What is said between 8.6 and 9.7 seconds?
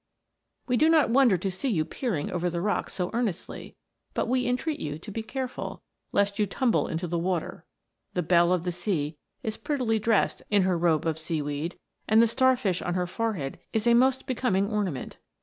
the sea is